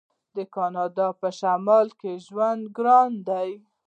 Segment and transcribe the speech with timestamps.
[0.35, 3.49] د کاناډا په شمال کې ژوند ګران دی.